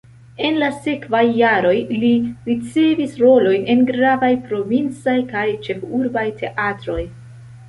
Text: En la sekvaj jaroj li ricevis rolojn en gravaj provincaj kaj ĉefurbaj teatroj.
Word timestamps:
En 0.47 0.55
la 0.61 0.67
sekvaj 0.85 1.19
jaroj 1.39 1.73
li 2.03 2.09
ricevis 2.47 3.13
rolojn 3.25 3.69
en 3.75 3.85
gravaj 3.91 4.31
provincaj 4.49 5.17
kaj 5.35 5.45
ĉefurbaj 5.69 6.27
teatroj. 6.43 6.99